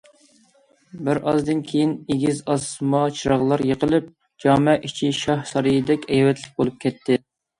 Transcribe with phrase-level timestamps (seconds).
[1.07, 4.09] بىرئازدىن كېيىن ئېگىز ئاسما چىراغلار يېقىلىپ،
[4.45, 7.19] جامە ئىچى شاھ سارىيىدەك ھەيۋەتلىك بولۇپ كەتتى.